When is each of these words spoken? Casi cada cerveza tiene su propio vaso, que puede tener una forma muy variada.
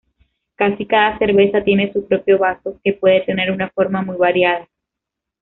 Casi 0.55 0.87
cada 0.87 1.19
cerveza 1.19 1.63
tiene 1.63 1.93
su 1.93 2.07
propio 2.07 2.39
vaso, 2.39 2.79
que 2.83 2.93
puede 2.93 3.21
tener 3.21 3.51
una 3.51 3.69
forma 3.69 4.01
muy 4.01 4.17
variada. 4.17 4.67